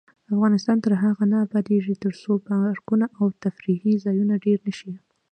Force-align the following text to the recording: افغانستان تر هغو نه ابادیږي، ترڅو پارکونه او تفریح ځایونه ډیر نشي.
افغانستان 0.33 0.77
تر 0.85 0.93
هغو 1.03 1.23
نه 1.31 1.37
ابادیږي، 1.45 1.93
ترڅو 2.03 2.31
پارکونه 2.47 3.05
او 3.19 3.25
تفریح 3.43 3.81
ځایونه 4.05 4.33
ډیر 4.45 4.57
نشي. 4.67 4.91